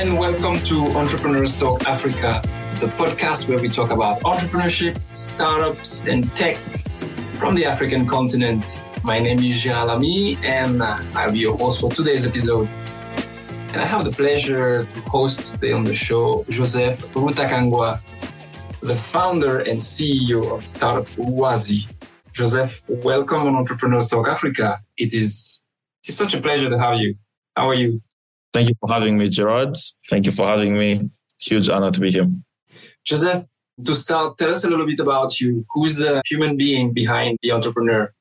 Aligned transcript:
and 0.00 0.18
welcome 0.18 0.58
to 0.60 0.86
Entrepreneurs 0.96 1.58
Talk 1.58 1.86
Africa, 1.86 2.40
the 2.80 2.86
podcast 2.96 3.46
where 3.46 3.58
we 3.58 3.68
talk 3.68 3.90
about 3.90 4.18
entrepreneurship, 4.22 4.98
startups, 5.14 6.08
and 6.08 6.34
tech 6.34 6.56
from 7.36 7.54
the 7.54 7.66
African 7.66 8.06
continent. 8.06 8.82
My 9.04 9.18
name 9.18 9.40
is 9.40 9.60
Gerald 9.60 9.90
Ami, 9.90 10.38
and 10.42 10.80
uh, 10.80 10.96
I'll 11.14 11.30
be 11.30 11.40
your 11.40 11.54
host 11.54 11.82
for 11.82 11.90
today's 11.90 12.26
episode. 12.26 12.66
And 13.72 13.82
I 13.82 13.84
have 13.84 14.06
the 14.06 14.10
pleasure 14.10 14.86
to 14.86 15.00
host 15.02 15.52
today 15.52 15.72
on 15.72 15.84
the 15.84 15.94
show 15.94 16.46
Joseph 16.48 17.00
Rutakangwa, 17.12 18.00
the 18.80 18.96
founder 18.96 19.58
and 19.58 19.78
CEO 19.78 20.50
of 20.50 20.66
startup 20.66 21.08
Rwazi. 21.08 21.84
Joseph, 22.32 22.82
welcome 22.88 23.42
on 23.42 23.54
Entrepreneurs 23.54 24.06
Talk 24.06 24.28
Africa. 24.28 24.76
It 24.96 25.12
is, 25.12 25.60
it 26.02 26.08
is 26.08 26.16
such 26.16 26.32
a 26.32 26.40
pleasure 26.40 26.70
to 26.70 26.78
have 26.78 26.98
you. 26.98 27.16
How 27.54 27.68
are 27.68 27.74
you? 27.74 28.00
Thank 28.52 28.68
you 28.68 28.74
for 28.80 28.92
having 28.92 29.16
me, 29.16 29.28
Gerard. 29.28 29.76
Thank 30.08 30.26
you 30.26 30.32
for 30.32 30.46
having 30.46 30.76
me. 30.76 31.10
Huge 31.38 31.68
honor 31.68 31.90
to 31.90 32.00
be 32.00 32.10
here. 32.10 32.28
Joseph, 33.04 33.44
to 33.84 33.94
start, 33.94 34.38
tell 34.38 34.50
us 34.50 34.64
a 34.64 34.68
little 34.68 34.86
bit 34.86 35.00
about 35.00 35.40
you. 35.40 35.64
Who's 35.70 35.98
the 35.98 36.22
human 36.26 36.56
being 36.56 36.92
behind 36.92 37.38
the 37.42 37.52
entrepreneur? 37.52 38.12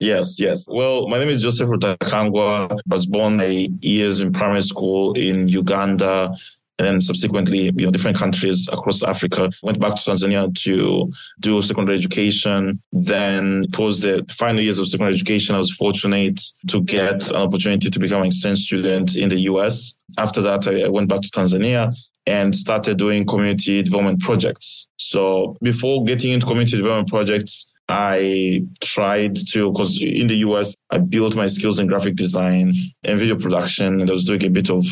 Yes, 0.00 0.40
yes. 0.40 0.66
Well, 0.68 1.08
my 1.08 1.18
name 1.18 1.28
is 1.28 1.42
Joseph 1.42 1.68
Rutakangwa. 1.68 2.72
I 2.72 2.76
was 2.86 3.06
born 3.06 3.40
eight 3.40 3.72
years 3.82 4.20
in 4.20 4.32
primary 4.32 4.62
school 4.62 5.12
in 5.14 5.48
Uganda 5.48 6.34
and 6.78 6.86
then 6.86 7.00
subsequently, 7.00 7.70
you 7.76 7.86
know, 7.86 7.90
different 7.90 8.16
countries 8.16 8.68
across 8.72 9.02
Africa. 9.02 9.50
Went 9.62 9.78
back 9.78 9.94
to 9.94 10.10
Tanzania 10.10 10.52
to 10.62 11.12
do 11.40 11.62
secondary 11.62 11.98
education. 11.98 12.82
Then 12.92 13.66
towards 13.72 14.00
the 14.00 14.24
final 14.28 14.60
years 14.60 14.78
of 14.78 14.88
secondary 14.88 15.14
education, 15.14 15.54
I 15.54 15.58
was 15.58 15.70
fortunate 15.70 16.40
to 16.68 16.82
get 16.82 17.30
an 17.30 17.36
opportunity 17.36 17.90
to 17.90 17.98
become 17.98 18.22
an 18.22 18.26
exchange 18.28 18.60
student 18.60 19.14
in 19.14 19.28
the 19.28 19.40
US. 19.50 19.96
After 20.18 20.40
that, 20.42 20.66
I 20.66 20.88
went 20.88 21.08
back 21.08 21.20
to 21.22 21.28
Tanzania 21.28 21.94
and 22.26 22.56
started 22.56 22.98
doing 22.98 23.26
community 23.26 23.82
development 23.82 24.20
projects. 24.20 24.88
So 24.96 25.56
before 25.62 26.04
getting 26.04 26.32
into 26.32 26.46
community 26.46 26.76
development 26.76 27.08
projects, 27.08 27.70
I 27.88 28.66
tried 28.80 29.36
to, 29.52 29.70
because 29.70 30.00
in 30.00 30.26
the 30.26 30.36
US, 30.36 30.74
I 30.90 30.98
built 30.98 31.36
my 31.36 31.46
skills 31.46 31.78
in 31.78 31.86
graphic 31.86 32.16
design 32.16 32.72
and 33.02 33.18
video 33.18 33.36
production, 33.36 34.00
and 34.00 34.08
I 34.08 34.12
was 34.12 34.24
doing 34.24 34.44
a 34.44 34.50
bit 34.50 34.70
of 34.70 34.84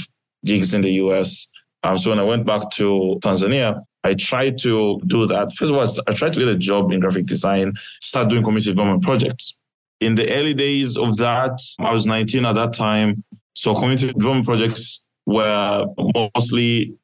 gigs 0.44 0.74
in 0.74 0.82
the 0.82 0.92
US. 1.04 1.48
Um, 1.82 1.98
so 1.98 2.10
when 2.10 2.18
I 2.18 2.24
went 2.24 2.46
back 2.46 2.70
to 2.72 3.18
Tanzania, 3.20 3.82
I 4.04 4.14
tried 4.14 4.58
to 4.58 5.00
do 5.06 5.26
that. 5.26 5.52
First 5.52 5.72
of 5.72 5.76
all, 5.76 6.04
I 6.08 6.12
tried 6.12 6.32
to 6.34 6.40
get 6.40 6.48
a 6.48 6.56
job 6.56 6.90
in 6.92 7.00
graphic 7.00 7.26
design, 7.26 7.74
start 8.00 8.28
doing 8.28 8.42
community 8.42 8.70
development 8.70 9.02
projects. 9.02 9.56
In 10.00 10.16
the 10.16 10.32
early 10.32 10.54
days 10.54 10.96
of 10.96 11.16
that, 11.18 11.60
I 11.78 11.92
was 11.92 12.06
19 12.06 12.44
at 12.44 12.54
that 12.54 12.72
time. 12.72 13.22
So 13.54 13.74
community 13.74 14.12
development 14.12 14.46
projects 14.46 15.04
were 15.26 15.86
mostly, 16.14 16.94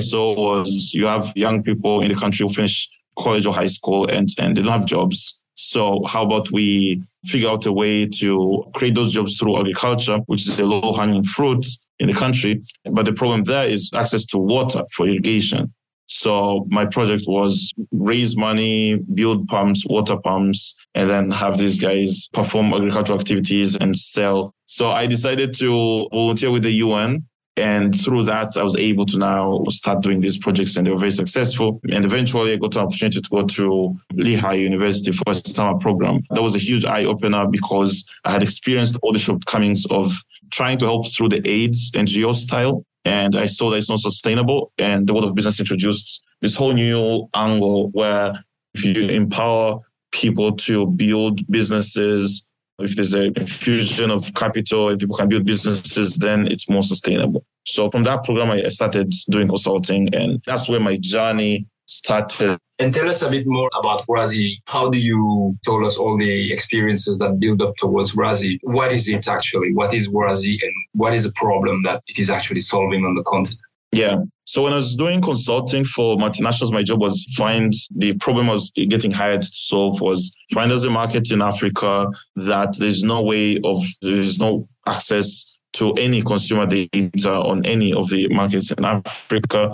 saw 0.00 0.34
was 0.34 0.92
you 0.92 1.06
have 1.06 1.32
young 1.36 1.62
people 1.62 2.00
in 2.00 2.08
the 2.08 2.16
country 2.16 2.44
who 2.44 2.52
finish 2.52 2.88
college 3.16 3.46
or 3.46 3.54
high 3.54 3.68
school 3.68 4.08
and, 4.08 4.28
and 4.38 4.56
they 4.56 4.62
don't 4.62 4.72
have 4.72 4.86
jobs. 4.86 5.38
So 5.54 6.02
how 6.06 6.24
about 6.24 6.50
we 6.50 7.02
figure 7.26 7.50
out 7.50 7.66
a 7.66 7.72
way 7.72 8.06
to 8.06 8.64
create 8.74 8.94
those 8.94 9.12
jobs 9.12 9.36
through 9.36 9.60
agriculture, 9.60 10.18
which 10.26 10.48
is 10.48 10.58
a 10.58 10.64
low 10.64 10.92
hanging 10.94 11.22
fruit 11.22 11.66
in 12.00 12.08
the 12.08 12.14
country. 12.14 12.62
But 12.84 13.04
the 13.04 13.12
problem 13.12 13.44
there 13.44 13.68
is 13.68 13.90
access 13.94 14.26
to 14.26 14.38
water 14.38 14.82
for 14.92 15.06
irrigation. 15.06 15.72
So 16.06 16.66
my 16.68 16.86
project 16.86 17.24
was 17.28 17.72
raise 17.92 18.36
money, 18.36 18.98
build 19.14 19.46
pumps, 19.46 19.86
water 19.86 20.16
pumps, 20.16 20.74
and 20.96 21.08
then 21.08 21.30
have 21.30 21.56
these 21.56 21.78
guys 21.80 22.28
perform 22.32 22.74
agricultural 22.74 23.20
activities 23.20 23.76
and 23.76 23.96
sell. 23.96 24.52
So 24.66 24.90
I 24.90 25.06
decided 25.06 25.54
to 25.58 26.08
volunteer 26.12 26.50
with 26.50 26.64
the 26.64 26.72
UN. 26.72 27.26
And 27.60 27.98
through 27.98 28.24
that, 28.24 28.56
I 28.56 28.62
was 28.62 28.76
able 28.76 29.06
to 29.06 29.18
now 29.18 29.64
start 29.68 30.02
doing 30.02 30.20
these 30.20 30.38
projects 30.38 30.76
and 30.76 30.86
they 30.86 30.90
were 30.90 30.98
very 30.98 31.10
successful. 31.10 31.80
And 31.92 32.04
eventually 32.04 32.52
I 32.52 32.56
got 32.56 32.74
an 32.76 32.82
opportunity 32.82 33.20
to 33.20 33.28
go 33.28 33.46
to 33.46 33.96
Lehigh 34.14 34.54
University 34.54 35.12
for 35.12 35.24
a 35.30 35.34
summer 35.34 35.78
program. 35.78 36.20
That 36.30 36.42
was 36.42 36.54
a 36.54 36.58
huge 36.58 36.84
eye 36.84 37.04
opener 37.04 37.46
because 37.46 38.04
I 38.24 38.32
had 38.32 38.42
experienced 38.42 38.96
all 39.02 39.12
the 39.12 39.18
shortcomings 39.18 39.84
of 39.90 40.12
trying 40.50 40.78
to 40.78 40.86
help 40.86 41.10
through 41.12 41.28
the 41.28 41.48
AIDS 41.48 41.90
NGO 41.92 42.34
style. 42.34 42.84
And 43.04 43.36
I 43.36 43.46
saw 43.46 43.70
that 43.70 43.76
it's 43.76 43.88
not 43.88 44.00
sustainable. 44.00 44.72
And 44.78 45.06
the 45.06 45.12
world 45.12 45.26
of 45.26 45.34
business 45.34 45.60
introduced 45.60 46.24
this 46.40 46.56
whole 46.56 46.72
new 46.72 47.28
angle 47.34 47.90
where 47.90 48.44
if 48.74 48.84
you 48.84 49.08
empower 49.08 49.80
people 50.12 50.56
to 50.56 50.86
build 50.86 51.46
businesses, 51.50 52.49
if 52.82 52.96
there's 52.96 53.14
a 53.14 53.24
infusion 53.24 54.10
of 54.10 54.32
capital 54.34 54.88
and 54.88 54.98
people 54.98 55.16
can 55.16 55.28
build 55.28 55.44
businesses, 55.44 56.16
then 56.16 56.46
it's 56.46 56.68
more 56.68 56.82
sustainable. 56.82 57.44
So 57.66 57.90
from 57.90 58.04
that 58.04 58.24
program, 58.24 58.50
I 58.50 58.68
started 58.68 59.12
doing 59.28 59.48
consulting 59.48 60.14
and 60.14 60.42
that's 60.46 60.68
where 60.68 60.80
my 60.80 60.96
journey 60.96 61.66
started. 61.86 62.58
And 62.78 62.94
tell 62.94 63.08
us 63.08 63.20
a 63.22 63.28
bit 63.28 63.46
more 63.46 63.68
about 63.78 64.06
Rwazi. 64.06 64.54
How 64.66 64.88
do 64.88 64.98
you 64.98 65.56
tell 65.64 65.84
us 65.84 65.98
all 65.98 66.16
the 66.16 66.52
experiences 66.52 67.18
that 67.18 67.38
build 67.38 67.60
up 67.60 67.76
towards 67.76 68.12
Rwazi? 68.12 68.58
What 68.62 68.92
is 68.92 69.08
it 69.08 69.28
actually? 69.28 69.74
What 69.74 69.92
is 69.92 70.08
Rwazi 70.08 70.56
and 70.62 70.72
what 70.92 71.12
is 71.12 71.24
the 71.24 71.32
problem 71.32 71.82
that 71.82 72.02
it 72.06 72.18
is 72.18 72.30
actually 72.30 72.60
solving 72.60 73.04
on 73.04 73.14
the 73.14 73.22
continent? 73.24 73.60
Yeah. 73.92 74.22
So 74.50 74.64
when 74.64 74.72
I 74.72 74.76
was 74.76 74.96
doing 74.96 75.20
consulting 75.20 75.84
for 75.84 76.16
multinationals, 76.16 76.72
my 76.72 76.82
job 76.82 77.00
was 77.00 77.24
find 77.36 77.72
the 77.94 78.14
problem 78.14 78.50
I 78.50 78.54
was 78.54 78.72
getting 78.72 79.12
hired 79.12 79.42
to 79.42 79.48
solve 79.52 80.00
was 80.00 80.34
find 80.52 80.72
as 80.72 80.82
a 80.82 80.90
market 80.90 81.30
in 81.30 81.40
Africa 81.40 82.08
that 82.34 82.76
there's 82.76 83.04
no 83.04 83.22
way 83.22 83.60
of, 83.62 83.80
there's 84.02 84.40
no 84.40 84.68
access 84.88 85.56
to 85.74 85.92
any 85.92 86.20
consumer 86.22 86.66
data 86.66 87.30
on 87.30 87.64
any 87.64 87.94
of 87.94 88.10
the 88.10 88.26
markets 88.30 88.72
in 88.72 88.84
Africa 88.84 89.70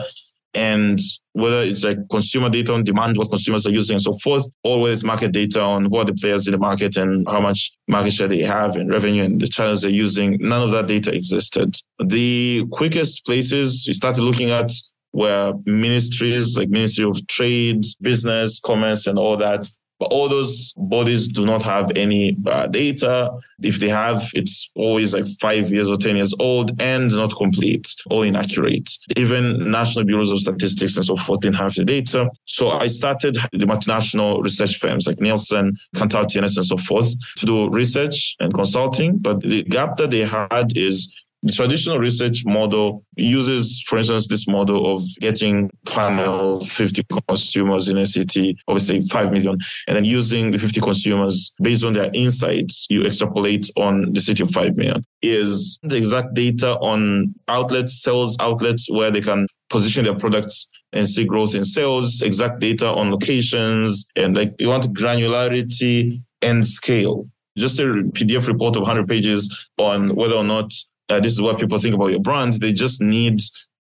and 0.57 0.99
whether 1.35 1.61
it's 1.61 1.85
like 1.85 1.99
consumer 2.11 2.49
data 2.49 2.73
on 2.73 2.83
demand, 2.83 3.19
what 3.19 3.29
consumers 3.29 3.67
are 3.67 3.71
using 3.71 3.97
and 3.97 4.03
so 4.03 4.15
forth, 4.15 4.45
it's 4.65 5.05
market 5.05 5.33
data 5.33 5.61
on 5.61 5.91
what 5.91 6.07
the 6.07 6.15
players 6.15 6.49
in 6.49 6.53
the 6.53 6.59
market 6.59 6.97
and 6.97 7.29
how 7.29 7.41
much 7.41 7.73
market 7.89 8.13
share 8.13 8.27
they 8.27 8.41
have 8.41 8.75
and 8.75 8.91
revenue 8.91 9.23
and 9.23 9.39
the 9.39 9.47
channels 9.47 9.83
they're 9.83 9.91
using. 9.91 10.39
None 10.41 10.63
of 10.63 10.71
that 10.71 10.87
data 10.87 11.13
existed. 11.13 11.77
The 12.03 12.65
quickest 12.73 13.27
places 13.27 13.85
we 13.87 13.93
started 13.93 14.23
looking 14.23 14.51
at 14.51 14.73
were 15.13 15.53
ministries 15.67 16.57
like 16.57 16.71
Ministry 16.71 17.05
of 17.05 17.27
Trade, 17.27 17.85
Business, 18.01 18.59
Commerce, 18.59 19.07
and 19.07 19.19
all 19.19 19.37
that 19.37 19.69
but 19.99 20.07
all 20.07 20.29
those 20.29 20.73
bodies 20.77 21.29
do 21.29 21.47
not 21.47 21.63
have 21.63 21.91
any 21.97 22.37
uh, 22.47 22.67
data. 22.67 23.33
If 23.63 23.81
they 23.81 23.89
have, 23.89 24.31
it's 24.35 24.71
always 24.75 25.15
like 25.15 25.27
five 25.41 25.71
years 25.71 25.89
or 25.89 25.97
10 25.97 26.17
years 26.17 26.35
old 26.39 26.81
and 26.81 27.11
not 27.11 27.35
complete 27.35 27.95
or 28.11 28.27
inaccurate. 28.27 28.91
Even 29.17 29.71
national 29.71 30.05
bureaus 30.05 30.31
of 30.31 30.41
statistics 30.41 30.97
and 30.97 31.07
so 31.07 31.17
forth 31.17 31.41
didn't 31.41 31.57
have 31.57 31.75
the 31.75 31.85
data. 31.85 32.29
So 32.45 32.71
I 32.71 32.89
started 32.89 33.37
the 33.53 33.67
multinational 33.67 34.43
research 34.43 34.79
firms 34.79 35.07
like 35.07 35.21
Nielsen, 35.21 35.77
Kantar, 35.95 36.25
TNS, 36.25 36.57
and 36.57 36.67
so 36.67 36.77
forth 36.77 37.15
to 37.39 37.47
do 37.47 37.69
research 37.71 38.37
and 38.41 38.53
consulting. 38.53 39.19
But 39.19 39.41
the 39.41 39.63
gap 39.65 39.97
that 39.97 40.11
they 40.11 40.21
had 40.21 40.77
is 40.77 41.13
the 41.43 41.53
traditional 41.53 41.99
research 41.99 42.45
model 42.45 43.05
uses, 43.17 43.83
for 43.87 43.99
instance, 43.99 44.29
this 44.29 44.49
model 44.49 44.95
of 44.95 45.03
getting 45.21 45.71
panel 45.87 46.65
50 46.65 47.05
consumers 47.29 47.89
in 47.89 47.99
a 47.99 48.07
city, 48.07 48.59
obviously 48.67 49.03
5 49.03 49.33
million, 49.33 49.59
and 49.87 49.97
then 49.97 50.05
using 50.05 50.51
the 50.51 50.59
50 50.59 50.81
consumers 50.81 51.55
based 51.63 51.85
on 51.85 51.93
their 51.93 52.11
insights, 52.15 52.87
you 52.89 53.05
extrapolate 53.05 53.71
on 53.77 54.13
the 54.13 54.21
city 54.21 54.43
of 54.43 54.51
5 54.51 54.77
million. 54.77 55.05
Is 55.23 55.79
the 55.83 55.97
exact 55.97 56.35
data 56.35 56.77
on 56.79 57.35
outlets, 57.49 58.03
sales 58.03 58.37
outlets 58.41 58.91
where 58.91 59.11
they 59.11 59.21
can 59.21 59.47
position 59.69 60.05
their 60.05 60.15
products 60.15 60.69
and 60.93 61.09
see 61.09 61.25
growth 61.25 61.55
in 61.55 61.65
sales, 61.65 62.23
exact 62.23 62.61
data 62.61 62.89
on 62.89 63.11
locations, 63.11 64.07
and 64.17 64.37
like 64.37 64.55
you 64.59 64.69
want 64.69 64.85
granularity 64.95 66.23
and 66.43 66.67
scale. 66.67 67.29
Just 67.57 67.79
a 67.81 67.85
PDF 67.85 68.47
report 68.47 68.77
of 68.77 68.83
100 68.83 69.09
pages 69.09 69.69
on 69.79 70.15
whether 70.15 70.35
or 70.35 70.45
not 70.45 70.73
uh, 71.09 71.21
this 71.21 71.33
is 71.33 71.41
what 71.41 71.59
people 71.59 71.79
think 71.79 71.95
about 71.95 72.09
your 72.09 72.21
brand. 72.21 72.55
They 72.55 72.73
just 72.73 73.01
need 73.01 73.41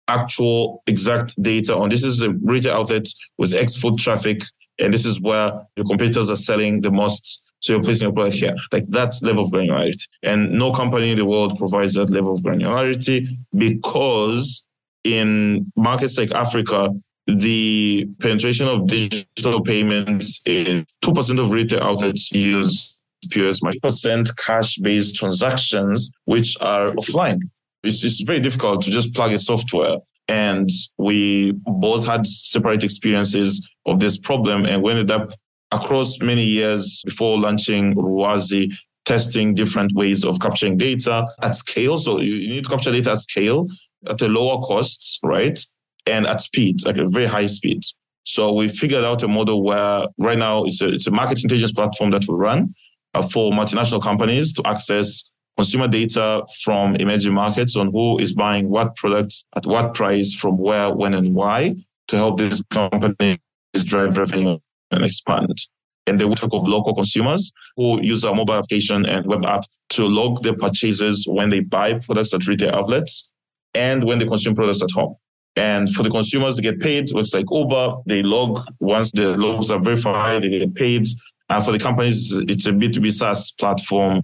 actual 0.09 0.83
exact 0.87 1.41
data 1.43 1.77
on 1.77 1.89
this 1.89 2.05
is 2.05 2.23
a 2.23 2.31
retail 2.31 2.75
outlet 2.75 3.07
with 3.39 3.55
X 3.55 3.77
foot 3.77 3.99
traffic, 3.99 4.43
and 4.79 4.93
this 4.93 5.07
is 5.07 5.21
where 5.21 5.53
your 5.77 5.87
competitors 5.87 6.31
are 6.31 6.37
selling 6.37 6.81
the 6.81 6.91
most. 6.91 7.43
So 7.61 7.73
you're 7.73 7.83
placing 7.83 8.07
your 8.07 8.13
product 8.13 8.37
here, 8.37 8.57
like 8.73 8.89
that 8.89 9.15
level 9.23 9.45
of 9.45 9.53
granularity. 9.53 10.09
And 10.25 10.51
no 10.51 10.73
company 10.73 11.13
in 11.13 11.17
the 11.17 11.25
world 11.25 11.57
provides 11.57 11.95
that 11.95 12.11
level 12.11 12.35
of 12.35 12.41
granularity 12.41 13.29
because 13.57 14.67
in 15.05 15.71
markets 15.77 16.19
like 16.19 16.33
Africa, 16.33 16.91
the 17.29 18.09
penetration 18.21 18.67
of 18.67 18.89
digital 18.89 19.63
payments 19.63 20.43
is 20.45 20.85
2% 21.05 21.41
of 21.41 21.51
retail 21.53 21.83
outlets 21.85 22.33
use 22.33 22.97
POS, 23.31 23.61
percent 23.83 24.31
cash 24.37 24.77
based 24.77 25.17
transactions, 25.17 26.13
which 26.25 26.57
are 26.61 26.93
offline. 26.95 27.41
It's, 27.83 28.05
it's 28.05 28.21
very 28.21 28.41
difficult 28.41 28.83
to 28.83 28.91
just 28.91 29.15
plug 29.15 29.33
a 29.33 29.39
software. 29.39 29.99
And 30.29 30.71
we 30.99 31.53
both 31.65 32.07
had 32.07 32.27
separate 32.27 32.85
experiences 32.85 33.69
of 33.87 34.01
this 34.01 34.17
problem. 34.17 34.65
And 34.65 34.83
we 34.83 34.93
ended 34.93 35.11
up 35.11 35.33
across 35.73 36.21
many 36.21 36.45
years 36.45 37.03
before 37.05 37.39
launching 37.39 37.95
Rwazi, 37.95 38.73
testing 39.05 39.55
different 39.55 39.93
ways 39.95 40.25
of 40.25 40.39
capturing 40.41 40.77
data 40.77 41.27
at 41.43 41.57
scale. 41.57 41.99
So 41.99 42.21
you 42.21 42.49
need 42.49 42.65
to 42.65 42.71
capture 42.71 42.93
data 42.93 43.13
at 43.13 43.19
scale 43.19 43.67
at 44.09 44.21
a 44.23 44.29
lower 44.29 44.61
cost, 44.63 45.19
right? 45.23 45.59
And 46.07 46.27
at 46.27 46.41
speed, 46.41 46.85
like 46.85 46.99
a 46.99 47.09
very 47.09 47.27
high 47.27 47.47
speed. 47.47 47.83
So 48.25 48.53
we 48.53 48.69
figured 48.69 49.05
out 49.05 49.23
a 49.23 49.29
model 49.29 49.65
where 49.65 50.07
right 50.19 50.39
now 50.39 50.65
it's 50.65 50.81
a, 50.81 50.89
it's 50.89 51.07
a 51.07 51.11
market 51.11 51.43
intelligence 51.43 51.73
platform 51.73 52.11
that 52.11 52.23
we 52.29 52.35
run 52.35 52.75
Uh, 53.15 53.23
for 53.23 53.53
multinational 53.53 54.03
companies 54.03 54.55
to 54.55 54.63
access 54.67 55.33
consumer 55.57 55.87
data 55.87 56.43
from 56.63 56.97
emerging 56.97 57.35
markets 57.35 57.77
on 57.77 57.91
who 57.93 58.19
is 58.19 58.33
buying 58.33 58.71
what 58.71 58.97
products 58.97 59.45
at 59.55 59.67
what 59.67 59.93
price 59.93 60.33
from 60.33 60.57
where, 60.57 60.91
when, 60.91 61.13
and 61.13 61.35
why 61.35 61.75
to 62.09 62.17
help 62.17 62.39
these 62.39 62.63
companies 62.71 63.39
drive 63.85 64.17
revenue 64.17 64.59
and 64.91 65.05
expand. 65.05 65.55
And 66.07 66.19
the 66.19 66.27
work 66.27 66.43
of 66.43 66.67
local 66.67 66.95
consumers 66.95 67.53
who 67.77 68.03
use 68.03 68.25
our 68.25 68.35
mobile 68.35 68.55
application 68.55 69.07
and 69.07 69.27
web 69.27 69.45
app 69.45 69.65
to 69.91 70.07
log 70.07 70.43
their 70.43 70.57
purchases 70.57 71.27
when 71.29 71.51
they 71.51 71.61
buy 71.61 71.99
products 71.99 72.35
at 72.35 72.47
retail 72.47 72.75
outlets 72.75 73.31
and 73.75 74.05
when 74.05 74.19
they 74.19 74.27
consume 74.27 74.55
products 74.55 74.83
at 74.83 74.91
home. 74.91 75.17
And 75.55 75.91
for 75.91 76.03
the 76.03 76.11
consumers, 76.11 76.57
they 76.57 76.63
get 76.63 76.81
paid. 76.81 77.11
It's 77.15 77.35
like 77.35 77.47
Uber. 77.51 77.97
They 78.07 78.23
log 78.23 78.65
once 78.81 79.13
the 79.13 79.37
logs 79.37 79.71
are 79.71 79.79
verified, 79.79 80.43
they 80.43 80.49
get 80.49 80.75
paid. 80.75 81.07
And 81.53 81.63
for 81.63 81.71
the 81.71 81.79
companies, 81.79 82.33
it's 82.33 82.65
a 82.65 82.73
B2B 82.73 83.13
SaaS 83.13 83.53
platform 83.53 84.23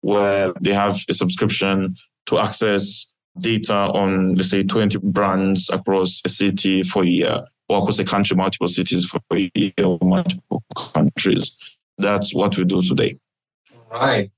where 0.00 0.52
they 0.60 0.72
have 0.72 1.00
a 1.08 1.12
subscription 1.12 1.96
to 2.26 2.38
access 2.38 3.08
data 3.40 3.74
on, 3.74 4.36
let's 4.36 4.50
say, 4.50 4.62
20 4.62 4.98
brands 4.98 5.68
across 5.70 6.22
a 6.24 6.28
city 6.28 6.84
for 6.84 7.02
a 7.02 7.06
year, 7.06 7.44
or 7.68 7.78
across 7.78 7.98
a 7.98 8.04
country, 8.04 8.36
multiple 8.36 8.68
cities 8.68 9.04
for 9.06 9.18
a 9.32 9.50
year, 9.56 9.72
or 9.82 9.98
multiple 10.00 10.62
countries. 10.94 11.56
That's 11.98 12.32
what 12.32 12.56
we 12.56 12.62
do 12.62 12.80
today. 12.80 13.18
Right. 13.90 14.30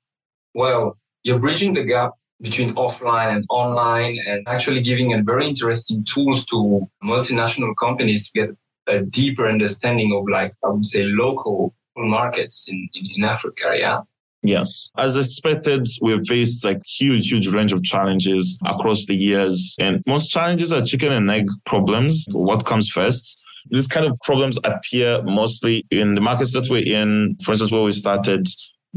Well, 0.55 0.97
you're 1.25 1.41
bridging 1.41 1.75
the 1.75 1.85
gap 1.85 2.13
between 2.41 2.75
offline 2.77 3.37
and 3.37 3.45
online 3.51 4.19
and 4.27 4.49
actually 4.49 4.81
giving 4.81 5.13
a 5.13 5.23
very 5.23 5.47
interesting 5.47 6.05
tools 6.05 6.47
to 6.47 6.89
multinational 7.05 7.75
companies 7.79 8.31
to 8.31 8.33
get 8.33 8.57
a 8.87 9.01
deeper 9.01 9.47
understanding 9.47 10.15
of 10.17 10.25
like 10.27 10.55
I 10.65 10.71
would 10.71 10.87
say 10.87 11.05
local 11.05 11.75
markets 12.07 12.67
in, 12.69 12.89
in, 12.95 13.07
in 13.17 13.25
Africa. 13.25 13.75
Yeah. 13.77 14.01
Yes. 14.43 14.91
As 14.97 15.17
expected, 15.17 15.87
we've 16.01 16.27
faced 16.27 16.65
like 16.65 16.81
huge, 16.87 17.31
huge 17.31 17.49
range 17.49 17.73
of 17.73 17.83
challenges 17.83 18.59
across 18.65 19.07
the 19.07 19.15
years. 19.15 19.77
And 19.79 20.03
most 20.07 20.29
challenges 20.29 20.73
are 20.73 20.83
chicken 20.83 21.13
and 21.13 21.31
egg 21.31 21.47
problems. 21.67 22.25
What 22.33 22.65
comes 22.65 22.89
first? 22.89 23.39
These 23.71 23.87
kind 23.87 24.07
of 24.07 24.19
problems 24.25 24.59
appear 24.65 25.23
mostly 25.23 25.85
in 25.91 26.15
the 26.15 26.23
markets 26.23 26.55
that 26.55 26.71
we're 26.71 26.87
in. 26.87 27.37
For 27.45 27.53
instance, 27.53 27.71
where 27.71 27.83
we 27.83 27.93
started, 27.93 28.49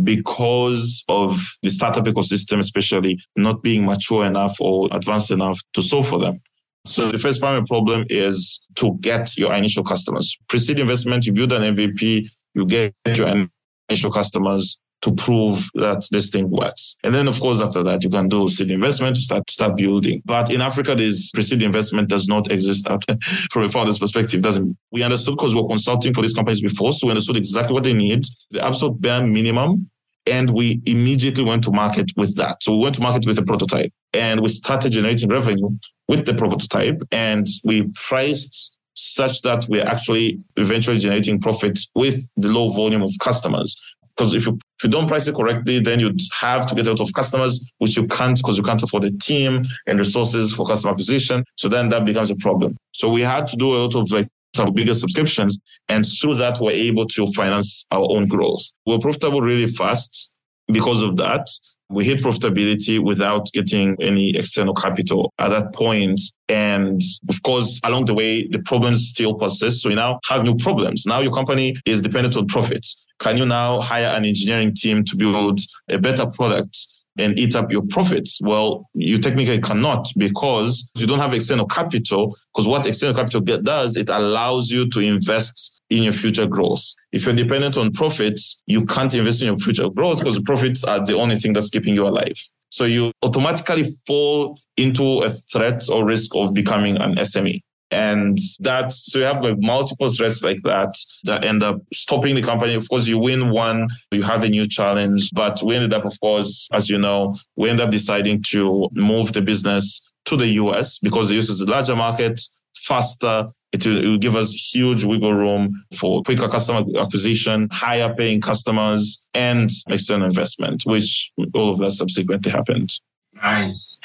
because 0.01 1.03
of 1.09 1.39
the 1.61 1.69
startup 1.69 2.05
ecosystem, 2.05 2.59
especially 2.59 3.19
not 3.35 3.61
being 3.61 3.85
mature 3.85 4.25
enough 4.25 4.59
or 4.59 4.87
advanced 4.91 5.31
enough 5.31 5.59
to 5.73 5.81
solve 5.81 6.07
for 6.07 6.19
them. 6.19 6.41
So 6.85 7.11
the 7.11 7.19
first 7.19 7.39
primary 7.39 7.65
problem 7.65 8.05
is 8.09 8.61
to 8.75 8.97
get 8.99 9.37
your 9.37 9.53
initial 9.53 9.83
customers. 9.83 10.37
Pre-seed 10.49 10.79
investment, 10.79 11.25
you 11.25 11.31
build 11.31 11.53
an 11.53 11.75
MVP, 11.75 12.29
you 12.53 12.65
get 12.65 12.93
your 13.05 13.47
initial 13.89 14.11
customers 14.11 14.79
to 15.03 15.13
prove 15.13 15.69
that 15.73 16.07
this 16.11 16.29
thing 16.29 16.49
works. 16.49 16.95
And 17.03 17.13
then, 17.13 17.27
of 17.27 17.37
course, 17.39 17.61
after 17.61 17.83
that, 17.83 18.03
you 18.03 18.09
can 18.09 18.29
do 18.29 18.47
seed 18.47 18.71
investment 18.71 19.17
to 19.17 19.21
start, 19.21 19.51
start 19.51 19.75
building. 19.75 20.21
But 20.23 20.49
in 20.49 20.61
Africa, 20.61 20.95
this 20.95 21.29
pre-seed 21.31 21.61
investment 21.61 22.07
does 22.07 22.27
not 22.29 22.49
exist 22.49 22.87
from 23.51 23.63
a 23.63 23.69
founder's 23.69 23.99
perspective. 23.99 24.41
Doesn't, 24.41 24.77
we 24.91 25.03
understood 25.03 25.35
because 25.35 25.53
we 25.53 25.61
were 25.61 25.67
consulting 25.67 26.13
for 26.13 26.21
these 26.21 26.33
companies 26.33 26.61
before. 26.61 26.93
So 26.93 27.07
we 27.07 27.11
understood 27.11 27.35
exactly 27.35 27.73
what 27.73 27.83
they 27.83 27.93
need, 27.93 28.23
the 28.51 28.65
absolute 28.65 29.01
bare 29.01 29.27
minimum. 29.27 29.89
And 30.25 30.51
we 30.51 30.81
immediately 30.85 31.43
went 31.43 31.65
to 31.65 31.71
market 31.71 32.11
with 32.15 32.37
that. 32.37 32.63
So 32.63 32.73
we 32.73 32.83
went 32.83 32.95
to 32.95 33.01
market 33.01 33.27
with 33.27 33.37
a 33.39 33.43
prototype 33.43 33.91
and 34.13 34.39
we 34.39 34.47
started 34.47 34.93
generating 34.93 35.27
revenue 35.27 35.77
with 36.07 36.25
the 36.25 36.33
prototype 36.33 37.01
and 37.11 37.45
we 37.65 37.89
priced 37.93 38.77
such 38.93 39.41
that 39.41 39.65
we're 39.69 39.85
actually 39.85 40.39
eventually 40.55 40.97
generating 40.97 41.39
profit 41.39 41.79
with 41.95 42.27
the 42.37 42.47
low 42.47 42.69
volume 42.69 43.01
of 43.01 43.11
customers. 43.19 43.79
Because 44.15 44.33
if 44.33 44.45
you 44.45 44.59
if 44.77 44.83
you 44.83 44.89
don't 44.89 45.07
price 45.07 45.27
it 45.27 45.35
correctly, 45.35 45.79
then 45.79 45.99
you'd 45.99 46.21
have 46.39 46.67
to 46.67 46.75
get 46.75 46.85
lot 46.85 46.99
of 46.99 47.13
customers, 47.13 47.63
which 47.77 47.97
you 47.97 48.07
can't 48.07 48.37
because 48.37 48.57
you 48.57 48.63
can't 48.63 48.83
afford 48.83 49.05
a 49.05 49.11
team 49.11 49.63
and 49.87 49.97
resources 49.97 50.53
for 50.53 50.67
customer 50.67 50.91
acquisition. 50.91 51.43
So 51.55 51.69
then 51.69 51.89
that 51.89 52.05
becomes 52.05 52.29
a 52.29 52.35
problem. 52.35 52.77
So 52.91 53.09
we 53.09 53.21
had 53.21 53.47
to 53.47 53.57
do 53.57 53.73
a 53.73 53.77
lot 53.77 53.95
of 53.95 54.11
like 54.11 54.27
some 54.55 54.73
bigger 54.73 54.93
subscriptions. 54.93 55.59
And 55.89 56.05
through 56.05 56.35
that, 56.35 56.59
we're 56.59 56.71
able 56.71 57.07
to 57.07 57.27
finance 57.27 57.85
our 57.91 58.05
own 58.09 58.27
growth. 58.27 58.63
We're 58.85 58.99
profitable 58.99 59.41
really 59.41 59.67
fast 59.67 60.37
because 60.67 61.01
of 61.01 61.17
that. 61.17 61.47
We 61.93 62.05
hit 62.05 62.21
profitability 62.21 62.99
without 62.99 63.51
getting 63.53 63.95
any 64.01 64.35
external 64.35 64.73
capital 64.73 65.33
at 65.39 65.49
that 65.49 65.73
point. 65.73 66.19
And 66.49 67.01
of 67.29 67.41
course, 67.43 67.79
along 67.83 68.05
the 68.05 68.13
way, 68.13 68.47
the 68.47 68.59
problems 68.59 69.07
still 69.09 69.35
persist. 69.35 69.81
So 69.81 69.89
we 69.89 69.95
now 69.95 70.19
have 70.29 70.43
new 70.43 70.55
problems. 70.55 71.05
Now 71.05 71.19
your 71.21 71.33
company 71.33 71.75
is 71.85 72.01
dependent 72.01 72.35
on 72.35 72.47
profits. 72.47 72.99
Can 73.19 73.37
you 73.37 73.45
now 73.45 73.81
hire 73.81 74.15
an 74.17 74.25
engineering 74.25 74.73
team 74.75 75.03
to 75.05 75.15
build 75.15 75.59
a 75.89 75.97
better 75.97 76.25
product 76.25 76.77
and 77.17 77.37
eat 77.37 77.55
up 77.55 77.71
your 77.71 77.83
profits? 77.83 78.39
Well, 78.41 78.89
you 78.93 79.17
technically 79.17 79.59
cannot 79.59 80.07
because 80.17 80.89
you 80.95 81.07
don't 81.07 81.19
have 81.19 81.33
external 81.33 81.65
capital. 81.65 82.35
Because 82.53 82.67
what 82.67 82.85
external 82.85 83.15
capital 83.15 83.41
does, 83.41 83.97
it 83.97 84.09
allows 84.09 84.69
you 84.69 84.89
to 84.89 84.99
invest 84.99 85.81
in 85.89 86.03
your 86.03 86.13
future 86.13 86.47
growth. 86.47 86.83
If 87.11 87.25
you're 87.25 87.35
dependent 87.35 87.77
on 87.77 87.91
profits, 87.91 88.61
you 88.65 88.85
can't 88.85 89.13
invest 89.13 89.41
in 89.41 89.47
your 89.47 89.57
future 89.57 89.89
growth 89.89 90.19
because 90.19 90.39
profits 90.39 90.83
are 90.83 91.05
the 91.05 91.15
only 91.15 91.37
thing 91.37 91.53
that's 91.53 91.69
keeping 91.69 91.93
you 91.93 92.07
alive. 92.07 92.37
So 92.69 92.85
you 92.85 93.11
automatically 93.21 93.85
fall 94.07 94.59
into 94.77 95.21
a 95.21 95.29
threat 95.29 95.87
or 95.89 96.05
risk 96.05 96.35
of 96.35 96.53
becoming 96.53 96.97
an 96.97 97.15
SME. 97.15 97.61
And 97.93 98.37
that, 98.59 98.91
so 98.91 99.19
you 99.19 99.25
have 99.25 99.41
like 99.41 99.57
multiple 99.59 100.09
threats 100.09 100.43
like 100.43 100.61
that 100.63 100.95
that 101.23 101.45
end 101.45 101.63
up 101.63 101.81
stopping 101.93 102.35
the 102.35 102.41
company. 102.41 102.73
Of 102.73 102.89
course, 102.89 103.07
you 103.07 103.19
win 103.19 103.51
one, 103.51 103.87
you 104.11 104.23
have 104.23 104.43
a 104.43 104.49
new 104.49 104.67
challenge, 104.67 105.29
but 105.31 105.61
we 105.63 105.75
ended 105.75 105.93
up, 105.93 106.05
of 106.05 106.19
course, 106.19 106.67
as 106.73 106.89
you 106.89 106.97
know, 106.97 107.37
we 107.55 107.69
ended 107.69 107.85
up 107.85 107.91
deciding 107.91 108.43
to 108.49 108.89
move 108.93 109.33
the 109.33 109.41
business 109.41 110.01
to 110.25 110.37
the 110.37 110.47
US 110.47 110.99
because 110.99 111.29
the 111.29 111.35
US 111.35 111.49
is 111.49 111.61
a 111.61 111.65
larger 111.65 111.95
market, 111.95 112.41
faster. 112.75 113.49
It 113.71 113.85
will, 113.85 114.03
it 114.03 114.07
will 114.07 114.19
give 114.19 114.35
us 114.35 114.53
huge 114.53 115.03
wiggle 115.03 115.33
room 115.33 115.83
for 115.95 116.21
quicker 116.23 116.47
customer 116.47 116.83
acquisition, 116.99 117.69
higher 117.71 118.13
paying 118.13 118.39
customers, 118.39 119.23
and 119.33 119.71
external 119.87 120.27
investment, 120.27 120.83
which 120.85 121.31
all 121.55 121.71
of 121.71 121.79
that 121.79 121.91
subsequently 121.91 122.51
happened. 122.51 122.93
Nice 123.33 123.99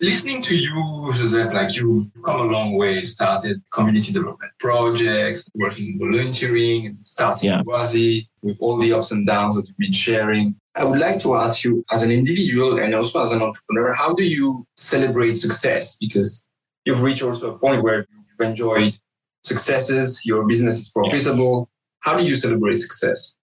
listening 0.00 0.42
to 0.42 0.56
you, 0.56 1.12
Joseph, 1.14 1.52
like 1.52 1.76
you've 1.76 2.06
come 2.24 2.40
a 2.40 2.44
long 2.44 2.76
way, 2.76 3.04
started 3.04 3.62
community 3.70 4.12
development 4.12 4.52
projects, 4.58 5.50
working 5.54 5.98
volunteering, 5.98 6.96
starting 7.02 7.50
yeah. 7.50 7.62
Rwazi 7.62 8.26
with 8.42 8.56
all 8.60 8.78
the 8.78 8.92
ups 8.92 9.10
and 9.10 9.26
downs 9.26 9.56
that 9.56 9.68
you've 9.68 9.76
been 9.76 9.92
sharing. 9.92 10.54
I 10.74 10.84
would 10.84 10.98
like 10.98 11.20
to 11.22 11.34
ask 11.34 11.64
you, 11.64 11.84
as 11.90 12.02
an 12.02 12.10
individual 12.10 12.78
and 12.78 12.94
also 12.94 13.22
as 13.22 13.32
an 13.32 13.42
entrepreneur, 13.42 13.92
how 13.92 14.14
do 14.14 14.22
you 14.22 14.64
celebrate 14.76 15.36
success? 15.36 15.96
Because 15.96 16.46
you've 16.84 17.02
reached 17.02 17.22
also 17.22 17.54
a 17.54 17.58
point 17.58 17.82
where 17.82 18.06
you've 18.08 18.48
enjoyed 18.48 18.96
successes, 19.44 20.24
your 20.24 20.46
business 20.46 20.78
is 20.78 20.90
profitable. 20.90 21.68
How 22.00 22.16
do 22.16 22.24
you 22.24 22.34
celebrate 22.34 22.76
success? 22.76 23.36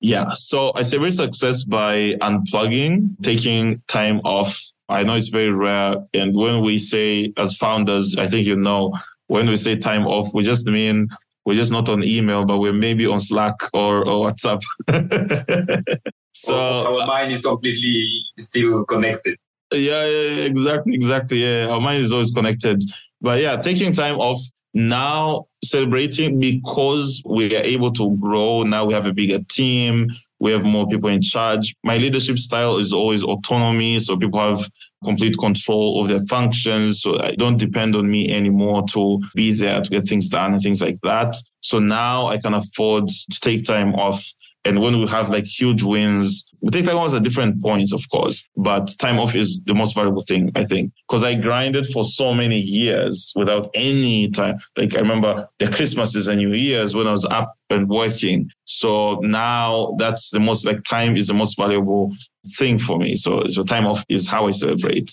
Yeah, 0.00 0.32
so 0.34 0.72
I 0.74 0.82
celebrate 0.82 1.12
success 1.12 1.62
by 1.62 2.16
unplugging, 2.20 3.14
taking 3.22 3.80
time 3.86 4.18
off 4.24 4.60
I 4.92 5.02
know 5.02 5.14
it's 5.14 5.28
very 5.28 5.52
rare. 5.52 5.96
And 6.14 6.34
when 6.34 6.62
we 6.62 6.78
say 6.78 7.32
as 7.36 7.54
founders, 7.54 8.16
I 8.16 8.26
think 8.26 8.46
you 8.46 8.56
know, 8.56 8.96
when 9.26 9.48
we 9.48 9.56
say 9.56 9.76
time 9.76 10.06
off, 10.06 10.32
we 10.34 10.44
just 10.44 10.66
mean 10.66 11.08
we're 11.44 11.54
just 11.54 11.72
not 11.72 11.88
on 11.88 12.04
email, 12.04 12.44
but 12.44 12.58
we're 12.58 12.72
maybe 12.72 13.06
on 13.06 13.20
Slack 13.20 13.54
or, 13.72 14.06
or 14.06 14.30
WhatsApp. 14.30 14.62
so 16.32 16.56
our 16.56 17.06
mind 17.06 17.32
is 17.32 17.42
completely 17.42 18.08
still 18.38 18.84
connected. 18.84 19.38
Yeah, 19.72 20.04
yeah, 20.04 20.44
exactly, 20.44 20.94
exactly. 20.94 21.38
Yeah, 21.38 21.68
our 21.68 21.80
mind 21.80 22.02
is 22.02 22.12
always 22.12 22.30
connected. 22.30 22.82
But 23.20 23.40
yeah, 23.40 23.56
taking 23.56 23.92
time 23.92 24.18
off 24.18 24.40
now, 24.74 25.46
celebrating 25.64 26.40
because 26.40 27.22
we 27.26 27.56
are 27.56 27.62
able 27.62 27.92
to 27.92 28.16
grow. 28.16 28.62
Now 28.62 28.86
we 28.86 28.94
have 28.94 29.06
a 29.06 29.12
bigger 29.12 29.40
team 29.48 30.08
we 30.42 30.50
have 30.50 30.64
more 30.64 30.88
people 30.88 31.08
in 31.08 31.22
charge. 31.22 31.76
My 31.84 31.98
leadership 31.98 32.36
style 32.36 32.78
is 32.78 32.92
always 32.92 33.22
autonomy. 33.22 34.00
So 34.00 34.16
people 34.16 34.40
have 34.40 34.68
complete 35.04 35.36
control 35.38 36.02
of 36.02 36.08
their 36.08 36.18
functions. 36.28 37.00
So 37.00 37.22
I 37.22 37.36
don't 37.36 37.58
depend 37.58 37.94
on 37.94 38.10
me 38.10 38.28
anymore 38.28 38.84
to 38.88 39.20
be 39.36 39.52
there 39.52 39.80
to 39.80 39.88
get 39.88 40.02
things 40.02 40.28
done 40.28 40.54
and 40.54 40.60
things 40.60 40.82
like 40.82 40.98
that. 41.04 41.36
So 41.60 41.78
now 41.78 42.26
I 42.26 42.38
can 42.38 42.54
afford 42.54 43.06
to 43.06 43.40
take 43.40 43.64
time 43.64 43.94
off. 43.94 44.28
And 44.64 44.80
when 44.80 44.98
we 45.00 45.06
have 45.08 45.28
like 45.28 45.44
huge 45.44 45.82
wins, 45.82 46.48
we 46.60 46.70
take 46.70 46.84
time 46.84 46.96
off 46.96 47.12
at 47.14 47.24
different 47.24 47.60
points, 47.60 47.92
of 47.92 48.08
course, 48.10 48.46
but 48.56 48.92
time 48.98 49.18
off 49.18 49.34
is 49.34 49.62
the 49.64 49.74
most 49.74 49.94
valuable 49.94 50.22
thing, 50.22 50.52
I 50.54 50.64
think, 50.64 50.92
because 51.08 51.24
I 51.24 51.34
grinded 51.34 51.86
for 51.88 52.04
so 52.04 52.32
many 52.32 52.60
years 52.60 53.32
without 53.34 53.70
any 53.74 54.30
time. 54.30 54.58
Like 54.76 54.96
I 54.96 55.00
remember 55.00 55.48
the 55.58 55.66
Christmases 55.66 56.28
and 56.28 56.38
New 56.38 56.52
Year's 56.52 56.94
when 56.94 57.08
I 57.08 57.12
was 57.12 57.24
up 57.26 57.54
and 57.70 57.88
working. 57.88 58.50
So 58.64 59.16
now 59.20 59.96
that's 59.98 60.30
the 60.30 60.40
most 60.40 60.64
like 60.64 60.84
time 60.84 61.16
is 61.16 61.26
the 61.26 61.34
most 61.34 61.56
valuable 61.56 62.12
thing 62.56 62.78
for 62.78 62.98
me. 62.98 63.16
So, 63.16 63.44
so 63.48 63.64
time 63.64 63.86
off 63.86 64.04
is 64.08 64.28
how 64.28 64.46
I 64.46 64.52
celebrate. 64.52 65.10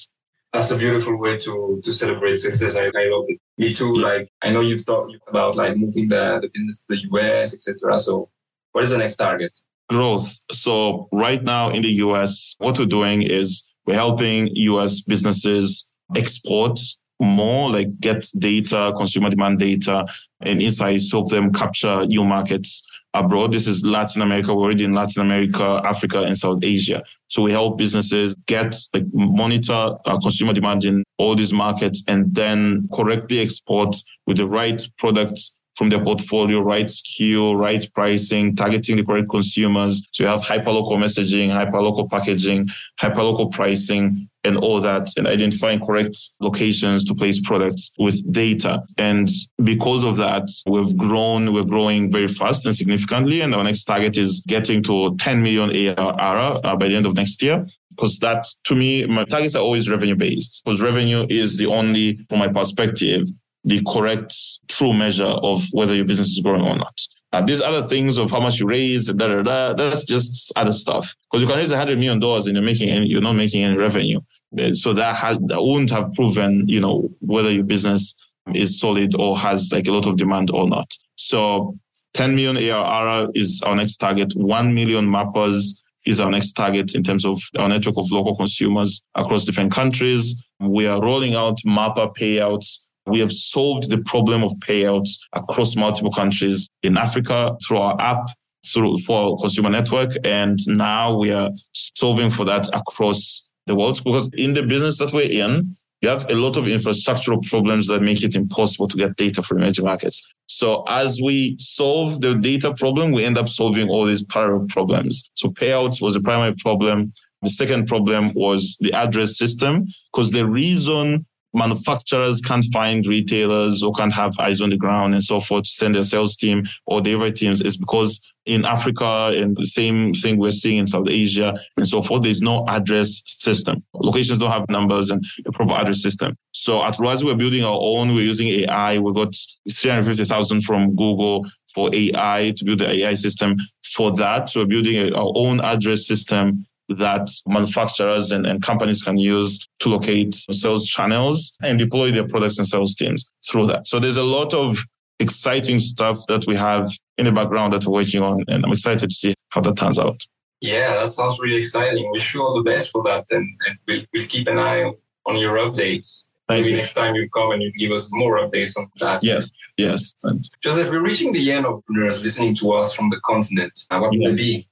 That's 0.54 0.72
a 0.72 0.78
beautiful 0.78 1.20
way 1.20 1.38
to 1.38 1.80
to 1.84 1.92
celebrate 1.92 2.38
success. 2.38 2.76
I, 2.76 2.86
I 2.86 3.10
love 3.10 3.26
it. 3.28 3.40
Me 3.58 3.74
too. 3.74 3.94
Like 3.94 4.30
I 4.42 4.50
know 4.50 4.62
you've 4.62 4.86
talked 4.86 5.14
about 5.28 5.56
like 5.56 5.78
moving 5.78 6.08
the, 6.08 6.40
the 6.42 6.50
business 6.52 6.82
to 6.82 6.96
the 6.96 7.02
US, 7.12 7.54
etc. 7.54 8.00
So 8.00 8.30
what 8.72 8.84
is 8.84 8.92
the 8.92 8.98
next 8.98 9.18
target? 9.18 9.58
Growth. 9.90 10.40
So 10.52 11.08
right 11.12 11.42
now 11.44 11.72
in 11.72 11.82
the 11.82 11.94
US, 12.06 12.56
what 12.60 12.78
we're 12.78 12.86
doing 12.86 13.24
is 13.24 13.66
we're 13.86 13.96
helping 13.96 14.50
US 14.56 15.02
businesses 15.02 15.90
export 16.16 16.80
more, 17.20 17.72
like 17.72 18.00
get 18.00 18.26
data, 18.38 18.94
consumer 18.96 19.30
demand 19.30 19.60
data 19.60 20.06
and 20.42 20.62
insights, 20.62 21.12
help 21.12 21.30
them 21.30 21.52
capture 21.52 22.06
new 22.06 22.24
markets 22.24 22.84
abroad. 23.14 23.52
This 23.52 23.68
is 23.68 23.84
Latin 23.84 24.22
America. 24.22 24.54
We're 24.54 24.64
already 24.64 24.84
in 24.84 24.94
Latin 24.94 25.22
America, 25.22 25.82
Africa, 25.84 26.22
and 26.22 26.38
South 26.38 26.60
Asia. 26.64 27.04
So 27.28 27.42
we 27.42 27.52
help 27.52 27.78
businesses 27.78 28.36
get 28.46 28.76
like 28.94 29.06
monitor 29.14 29.96
uh, 30.06 30.20
consumer 30.20 30.54
demand 30.54 30.86
in 30.86 31.04
all 31.18 31.36
these 31.36 31.52
markets 31.52 32.04
and 32.08 32.34
then 32.34 32.88
correctly 32.94 33.40
export 33.40 33.96
with 34.28 34.38
the 34.38 34.48
right 34.48 34.82
products 34.98 35.56
from 35.80 35.88
their 35.88 36.04
portfolio, 36.04 36.60
right 36.60 36.88
SKU, 36.88 37.58
right 37.58 37.86
pricing, 37.96 38.54
targeting 38.54 38.98
the 38.98 39.04
correct 39.06 39.30
consumers. 39.30 40.06
So 40.12 40.26
you 40.26 40.30
have 40.30 40.42
hyperlocal 40.42 40.98
messaging, 40.98 41.52
hyperlocal 41.52 42.10
packaging, 42.10 42.68
hyperlocal 43.02 43.54
pricing, 43.54 44.28
and 44.44 44.58
all 44.58 44.82
that, 44.82 45.08
and 45.16 45.26
identifying 45.26 45.80
correct 45.80 46.18
locations 46.42 47.06
to 47.06 47.16
place 47.16 47.40
products 47.42 47.94
with 47.98 48.30
data. 48.30 48.84
And 48.98 49.30
because 49.64 50.04
of 50.04 50.18
that, 50.18 50.50
we've 50.66 50.98
grown, 50.98 51.54
we're 51.54 51.64
growing 51.64 52.12
very 52.12 52.28
fast 52.28 52.66
and 52.66 52.76
significantly. 52.76 53.40
And 53.40 53.56
our 53.56 53.64
next 53.64 53.86
target 53.86 54.18
is 54.18 54.44
getting 54.46 54.84
to 54.84 55.16
10 55.16 55.42
million 55.42 55.98
ARR 55.98 56.60
by 56.62 56.90
the 56.90 56.96
end 56.96 57.06
of 57.06 57.16
next 57.16 57.42
year 57.42 57.66
because 57.92 58.20
that 58.20 58.46
to 58.64 58.76
me 58.76 59.06
my 59.08 59.26
targets 59.26 59.56
are 59.56 59.64
always 59.64 59.90
revenue 59.90 60.16
based 60.16 60.64
because 60.64 60.82
revenue 60.82 61.26
is 61.30 61.58
the 61.58 61.66
only 61.66 62.18
from 62.30 62.40
my 62.40 62.48
perspective 62.48 63.28
the 63.64 63.82
correct 63.88 64.34
true 64.68 64.94
measure 64.94 65.26
of 65.26 65.64
whether 65.72 65.96
your 65.96 66.06
business 66.06 66.30
is 66.30 66.42
growing 66.42 66.62
or 66.62 66.76
not. 66.76 67.00
Uh, 67.32 67.42
these 67.42 67.62
other 67.62 67.84
things 67.84 68.18
of 68.18 68.32
how 68.32 68.40
much 68.40 68.60
you 68.60 68.68
raise, 68.68 69.08
da, 69.08 69.28
da, 69.28 69.42
da, 69.44 69.74
that's 69.74 70.04
just 70.04 70.52
other 70.56 70.74
stuff. 70.74 71.14
Because 71.30 71.42
you 71.42 71.48
can 71.48 71.58
raise 71.58 71.72
a 71.72 71.78
hundred 71.78 72.00
million 72.00 72.20
dollars 72.20 72.48
and 72.48 72.56
you're 72.56 72.66
making 72.66 72.90
any, 72.90 73.08
you're 73.08 73.22
not 73.22 73.34
making 73.34 73.64
any 73.64 73.78
revenue. 73.78 74.20
Uh, 74.60 74.74
so 74.74 74.94
that 74.94 75.16
has, 75.16 75.38
that 75.46 75.62
wouldn't 75.62 75.92
have 75.92 76.12
proven, 76.16 76.68
you 76.68 76.80
know, 76.80 77.08
whether 77.20 77.52
your 77.52 77.64
business 77.64 78.16
is 78.56 78.80
solid 78.80 79.14
or 79.16 79.38
has 79.38 79.72
like 79.72 79.88
a 79.88 79.92
lot 79.92 80.08
of 80.08 80.18
demand 80.18 80.50
or 80.50 80.68
not. 80.68 80.92
So 81.16 81.78
10 82.16 82.36
million 82.36 82.58
ARR 82.58 83.30
is 83.36 83.62
our 83.64 83.76
next 83.76 83.98
target. 83.98 84.34
1 84.36 84.74
million 84.74 85.06
mappers 85.06 85.76
is 86.08 86.20
our 86.20 86.32
next 86.32 86.54
target 86.54 86.96
in 86.96 87.04
terms 87.04 87.26
of 87.26 87.40
our 87.60 87.70
network 87.70 87.98
of 87.98 88.12
local 88.12 88.36
consumers 88.36 89.04
across 89.14 89.46
different 89.46 89.72
countries. 89.72 90.44
We 90.60 90.88
are 90.88 91.00
rolling 91.00 91.36
out 91.36 91.60
mapper 91.64 92.08
payouts 92.08 92.80
we 93.10 93.20
have 93.20 93.32
solved 93.32 93.90
the 93.90 94.00
problem 94.00 94.44
of 94.44 94.52
payouts 94.60 95.18
across 95.34 95.76
multiple 95.76 96.12
countries 96.12 96.70
in 96.84 96.98
Africa 96.98 97.58
through 97.66 97.78
our 97.78 98.00
app, 98.00 98.30
through 98.66 98.98
for 99.00 99.32
our 99.32 99.38
consumer 99.38 99.70
network. 99.70 100.12
And 100.24 100.60
now 100.68 101.18
we 101.18 101.32
are 101.32 101.50
solving 101.74 102.30
for 102.30 102.46
that 102.46 102.68
across 102.74 103.50
the 103.66 103.76
world 103.76 104.02
because 104.04 104.30
in 104.34 104.54
the 104.54 104.64
business 104.64 104.98
that 104.98 105.14
we're 105.14 105.30
in, 105.30 105.76
you 106.02 106.10
have 106.10 106.30
a 106.30 106.34
lot 106.34 106.56
of 106.56 106.64
infrastructural 106.64 107.46
problems 107.46 107.88
that 107.88 108.02
make 108.02 108.24
it 108.24 108.36
impossible 108.36 108.88
to 108.88 108.98
get 108.98 109.18
data 109.18 109.44
from 109.44 109.58
emerging 109.58 109.84
markets. 109.84 110.26
So 110.48 110.84
as 110.88 111.20
we 111.22 111.58
solve 111.60 112.22
the 112.22 112.36
data 112.36 112.74
problem, 112.74 113.12
we 113.12 113.26
end 113.26 113.38
up 113.38 113.50
solving 113.50 113.90
all 113.90 114.06
these 114.06 114.24
parallel 114.24 114.68
problems. 114.68 115.30
So 115.36 115.50
payouts 115.50 116.02
was 116.02 116.16
a 116.16 116.22
primary 116.22 116.56
problem. 116.56 117.14
The 117.42 117.50
second 117.50 117.88
problem 117.88 118.34
was 118.34 118.78
the 118.80 118.94
address 118.94 119.38
system 119.38 119.88
because 120.12 120.32
the 120.32 120.48
reason 120.48 121.26
manufacturers 121.54 122.42
can't 122.42 122.66
find 122.72 123.06
retailers 123.06 123.82
or 123.82 123.94
can't 123.94 124.14
have 124.14 124.38
eyes 124.40 124.62
on 124.62 124.70
the 124.70 124.78
ground 124.78 125.14
and 125.14 125.24
so 125.24 125.40
forth 125.40 125.64
to 125.64 125.70
send 125.70 125.96
their 125.96 126.04
sales 126.04 126.38
team 126.38 126.64
or 126.86 127.02
delivery 127.02 127.32
teams 127.32 127.62
is 127.62 127.78
because 127.78 128.22
in 128.46 128.66
Africa 128.66 129.32
and 129.36 129.56
the 129.58 129.66
same 129.66 130.14
thing 130.14 130.38
we're 130.38 130.52
seeing 130.52 130.78
in 130.78 130.88
South 130.88 131.08
Asia 131.08 131.54
and 131.78 131.88
so 131.88 132.02
forth, 132.02 132.24
there's 132.24 132.42
no 132.42 132.66
address 132.68 133.22
system. 133.26 133.84
Locations 133.94 134.40
don't 134.40 134.52
have 134.52 134.70
numbers 134.70 135.10
and 135.12 135.24
a 135.46 135.52
proper 135.52 135.74
address 135.74 136.02
system. 136.02 136.36
So 136.52 136.84
at 136.84 136.96
Rwazi, 136.96 137.24
we're 137.24 137.36
building 137.36 137.64
our 137.64 137.78
own. 137.80 138.16
We're 138.16 138.26
using 138.26 138.48
AI. 138.48 138.98
We 139.00 139.14
got 139.14 139.36
350,000 139.72 140.62
from 140.62 140.96
Google 140.96 141.46
for 141.74 141.94
AI 141.94 142.54
to 142.58 142.66
build 142.66 142.80
the 142.80 142.90
AI 142.90 143.14
system 143.14 143.56
for 143.94 144.16
that. 144.16 144.50
So 144.50 144.62
we're 144.62 144.68
building 144.68 145.14
our 145.14 145.32
own 145.36 145.60
address 145.62 146.08
system 146.08 146.66
that 146.98 147.30
manufacturers 147.48 148.32
and, 148.32 148.46
and 148.46 148.64
companies 148.64 149.02
can 149.02 149.18
use 149.18 149.68
to 149.80 149.90
locate 149.90 150.34
sales 150.34 150.86
channels 150.86 151.54
and 151.62 151.78
deploy 151.78 152.12
their 152.12 152.28
products 152.28 152.58
and 152.58 152.68
sales 152.68 152.96
teams 152.96 153.30
through 153.48 153.68
that. 153.68 153.88
So 153.88 154.00
there's 154.00 154.18
a 154.18 154.24
lot 154.24 154.54
of 154.54 154.80
exciting 155.20 155.80
stuff 155.80 156.20
that 156.28 156.48
we 156.48 156.56
have 156.56 156.92
in 157.18 157.26
the 157.26 157.32
background 157.32 157.74
that 157.74 157.86
we're 157.86 157.94
working 157.94 158.24
on. 158.24 158.44
And 158.48 158.66
I'm 158.66 158.72
excited 158.72 159.10
to 159.10 159.16
see 159.16 159.34
how 159.50 159.62
that 159.62 159.78
turns 159.78 160.00
out. 160.00 160.22
Yeah, 160.62 160.96
that 160.96 161.14
sounds 161.14 161.40
really 161.40 161.58
exciting. 161.58 162.10
Wish 162.12 162.34
you 162.34 162.42
all 162.42 162.56
the 162.56 162.64
best 162.64 162.92
for 162.92 163.04
that. 163.04 163.26
And, 163.32 163.48
and 163.68 163.78
we'll, 163.88 164.02
we'll 164.14 164.28
keep 164.28 164.48
an 164.48 164.58
eye 164.58 164.92
on 165.26 165.38
your 165.38 165.58
updates. 165.58 166.26
Thank 166.48 166.64
Maybe 166.64 166.72
you. 166.72 166.78
next 166.78 166.94
time 166.94 167.14
you 167.14 167.30
come 167.30 167.52
and 167.52 167.62
you 167.62 167.72
give 167.74 167.92
us 167.92 168.08
more 168.12 168.40
updates 168.40 168.76
on 168.76 168.90
that. 169.00 169.24
Yes, 169.24 169.56
yes. 169.78 170.16
Joseph, 170.64 170.90
we're 170.90 171.02
reaching 171.02 171.32
the 171.32 171.52
end 171.52 171.68
of 171.68 171.74
entrepreneurs 171.74 172.24
listening 172.24 172.56
to 172.56 172.72
us 172.72 172.94
from 172.94 173.12
the 173.12 173.20
continent. 173.24 173.80
What 173.90 174.12
yeah. 174.14 174.30
would 174.30 174.32
it 174.32 174.36
be? 174.36 174.68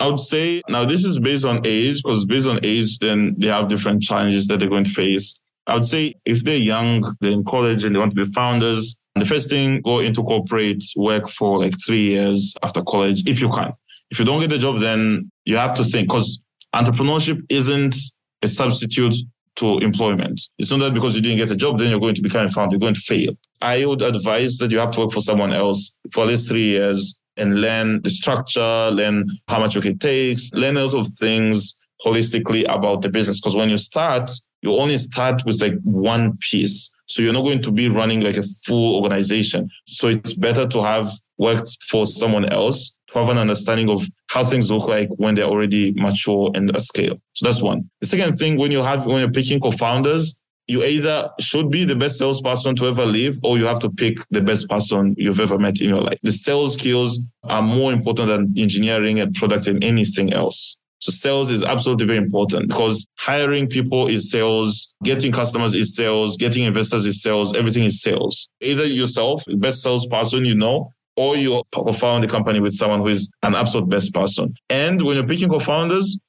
I 0.00 0.06
would 0.06 0.18
say 0.18 0.62
now 0.68 0.86
this 0.86 1.04
is 1.04 1.20
based 1.20 1.44
on 1.44 1.60
age 1.66 2.02
because 2.02 2.24
based 2.24 2.46
on 2.48 2.58
age, 2.62 2.98
then 2.98 3.34
they 3.36 3.48
have 3.48 3.68
different 3.68 4.02
challenges 4.02 4.48
that 4.48 4.58
they're 4.58 4.68
going 4.68 4.84
to 4.84 4.90
face. 4.90 5.38
I 5.66 5.74
would 5.74 5.84
say 5.84 6.14
if 6.24 6.42
they're 6.42 6.56
young, 6.56 7.14
they're 7.20 7.30
in 7.30 7.44
college 7.44 7.84
and 7.84 7.94
they 7.94 7.98
want 7.98 8.16
to 8.16 8.24
be 8.24 8.32
founders, 8.32 8.98
the 9.14 9.26
first 9.26 9.50
thing, 9.50 9.82
go 9.82 9.98
into 10.00 10.22
corporate, 10.22 10.82
work 10.96 11.28
for 11.28 11.58
like 11.58 11.74
three 11.84 12.10
years 12.10 12.54
after 12.62 12.82
college, 12.82 13.28
if 13.28 13.40
you 13.40 13.50
can. 13.50 13.74
If 14.10 14.18
you 14.18 14.24
don't 14.24 14.40
get 14.40 14.52
a 14.52 14.58
job, 14.58 14.80
then 14.80 15.30
you 15.44 15.56
have 15.56 15.74
to 15.74 15.84
think 15.84 16.08
because 16.08 16.42
entrepreneurship 16.74 17.44
isn't 17.50 17.94
a 18.42 18.48
substitute 18.48 19.16
to 19.56 19.78
employment. 19.80 20.40
It's 20.58 20.70
not 20.70 20.78
that 20.78 20.94
because 20.94 21.14
you 21.14 21.20
didn't 21.20 21.36
get 21.36 21.50
a 21.50 21.56
job, 21.56 21.78
then 21.78 21.90
you're 21.90 22.00
going 22.00 22.14
to 22.14 22.22
become 22.22 22.46
a 22.46 22.48
founder, 22.48 22.74
you're 22.74 22.80
going 22.80 22.94
to 22.94 23.00
fail. 23.00 23.34
I 23.60 23.84
would 23.84 24.00
advise 24.00 24.56
that 24.58 24.70
you 24.70 24.78
have 24.78 24.92
to 24.92 25.00
work 25.00 25.12
for 25.12 25.20
someone 25.20 25.52
else 25.52 25.94
for 26.12 26.24
at 26.24 26.28
least 26.28 26.48
three 26.48 26.64
years 26.64 27.19
and 27.40 27.60
learn 27.60 28.02
the 28.02 28.10
structure, 28.10 28.90
learn 28.90 29.26
how 29.48 29.58
much 29.58 29.74
work 29.74 29.86
it 29.86 30.00
takes, 30.00 30.52
learn 30.52 30.76
a 30.76 30.84
lot 30.84 30.94
of 30.94 31.08
things 31.14 31.76
holistically 32.04 32.64
about 32.68 33.02
the 33.02 33.08
business. 33.08 33.40
Because 33.40 33.56
when 33.56 33.68
you 33.68 33.78
start, 33.78 34.30
you 34.62 34.76
only 34.76 34.98
start 34.98 35.42
with 35.44 35.60
like 35.60 35.74
one 35.82 36.36
piece. 36.38 36.90
So 37.06 37.22
you're 37.22 37.32
not 37.32 37.42
going 37.42 37.62
to 37.62 37.72
be 37.72 37.88
running 37.88 38.20
like 38.20 38.36
a 38.36 38.44
full 38.64 38.96
organization. 38.96 39.68
So 39.86 40.08
it's 40.08 40.34
better 40.34 40.66
to 40.68 40.82
have 40.82 41.10
worked 41.38 41.76
for 41.88 42.06
someone 42.06 42.44
else 42.44 42.94
to 43.12 43.18
have 43.18 43.28
an 43.28 43.38
understanding 43.38 43.90
of 43.90 44.06
how 44.28 44.44
things 44.44 44.70
look 44.70 44.86
like 44.86 45.08
when 45.16 45.34
they're 45.34 45.44
already 45.44 45.92
mature 45.92 46.50
and 46.54 46.74
at 46.74 46.82
scale. 46.82 47.20
So 47.32 47.46
that's 47.46 47.62
one. 47.62 47.90
The 48.00 48.06
second 48.06 48.36
thing, 48.36 48.56
when 48.56 48.70
you 48.70 48.82
have, 48.82 49.06
when 49.06 49.18
you're 49.18 49.30
picking 49.30 49.60
co-founders, 49.60 50.39
you 50.70 50.84
either 50.84 51.28
should 51.40 51.68
be 51.68 51.84
the 51.84 51.96
best 51.96 52.16
salesperson 52.16 52.76
to 52.76 52.86
ever 52.86 53.04
live 53.04 53.36
or 53.42 53.58
you 53.58 53.64
have 53.64 53.80
to 53.80 53.90
pick 53.90 54.18
the 54.30 54.40
best 54.40 54.68
person 54.68 55.16
you've 55.18 55.40
ever 55.40 55.58
met 55.58 55.80
in 55.80 55.88
your 55.88 56.00
life. 56.00 56.20
The 56.22 56.30
sales 56.30 56.74
skills 56.74 57.20
are 57.42 57.60
more 57.60 57.92
important 57.92 58.28
than 58.28 58.54
engineering 58.56 59.18
and 59.18 59.34
product 59.34 59.66
and 59.66 59.82
anything 59.82 60.32
else. 60.32 60.78
So 61.00 61.10
sales 61.10 61.50
is 61.50 61.64
absolutely 61.64 62.06
very 62.06 62.18
important 62.18 62.68
because 62.68 63.04
hiring 63.18 63.66
people 63.66 64.06
is 64.06 64.30
sales, 64.30 64.94
getting 65.02 65.32
customers 65.32 65.74
is 65.74 65.96
sales, 65.96 66.36
getting 66.36 66.62
investors 66.62 67.04
is 67.04 67.20
sales, 67.20 67.52
everything 67.56 67.84
is 67.84 68.00
sales. 68.00 68.48
Either 68.60 68.84
yourself, 68.84 69.42
the 69.46 69.56
best 69.56 69.82
salesperson 69.82 70.44
you 70.44 70.54
know, 70.54 70.92
or 71.16 71.36
you 71.36 71.64
co-found 71.72 72.22
a 72.22 72.28
company 72.28 72.60
with 72.60 72.74
someone 72.74 73.00
who 73.00 73.08
is 73.08 73.32
an 73.42 73.56
absolute 73.56 73.88
best 73.88 74.14
person. 74.14 74.54
And 74.68 75.02
when 75.02 75.16
you're 75.16 75.26
picking 75.26 75.48
co-founders, 75.48 76.20